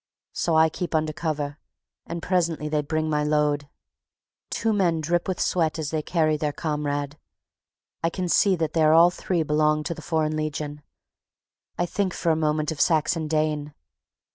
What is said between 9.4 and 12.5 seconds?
belong to the Foreign Legion. I think for a